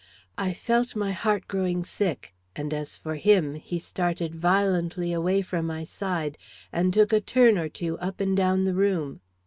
[0.39, 5.67] I felt, my heart growing sick, and as for him, he started violently away from
[5.67, 6.39] my side,
[6.71, 9.21] and took a turn or two up and down the room.